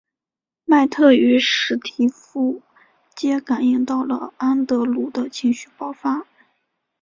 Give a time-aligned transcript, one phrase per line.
[0.65, 2.63] 麦特与史提夫
[3.15, 6.25] 皆感应到了安德鲁的情绪爆发。